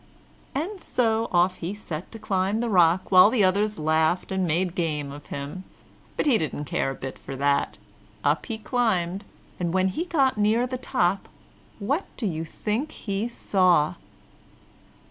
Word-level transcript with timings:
And 0.55 0.81
so 0.81 1.29
off 1.31 1.57
he 1.57 1.75
set 1.75 2.11
to 2.11 2.17
climb 2.17 2.59
the 2.59 2.71
rock, 2.71 3.11
while 3.11 3.29
the 3.29 3.43
others 3.43 3.77
laughed 3.77 4.31
and 4.31 4.47
made 4.47 4.73
game 4.73 5.11
of 5.11 5.27
him. 5.27 5.63
But 6.17 6.25
he 6.25 6.39
didn't 6.39 6.65
care 6.65 6.89
a 6.89 6.95
bit 6.95 7.19
for 7.19 7.35
that; 7.35 7.77
up 8.23 8.47
he 8.47 8.57
climbed, 8.57 9.25
and 9.59 9.75
when 9.75 9.89
he 9.89 10.05
got 10.05 10.39
near 10.39 10.65
the 10.65 10.79
top, 10.79 11.29
what 11.77 12.05
do 12.17 12.25
you 12.25 12.43
think 12.43 12.89
he 12.91 13.27
saw? 13.27 13.93